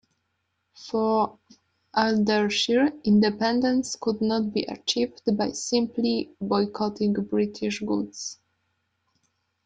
[0.73, 1.37] For
[1.95, 8.39] Ardeshir, independence could not be achieved by simply boycotting British goods.